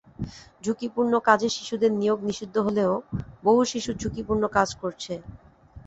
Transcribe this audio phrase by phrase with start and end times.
[0.63, 2.93] ঝুঁকিপূর্ণ কাজে শিশুদের নিয়োগ নিষিদ্ধ হলেও
[3.43, 5.13] বহু শিশু ঝুঁকিপূর্ণ কাজ করছে।